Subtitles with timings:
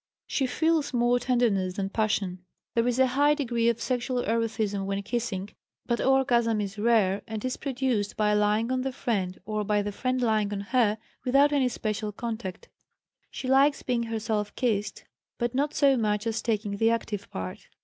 [0.25, 2.43] She feels more tenderness than passion.
[2.73, 5.49] There is a high degree of sexual erethism when kissing,
[5.85, 9.91] but orgasm is rare and is produced by lying on the friend or by the
[9.91, 12.67] friend lying on her, without any special contact.
[13.29, 15.03] She likes being herself kissed,
[15.37, 17.67] but not so much as taking the active part.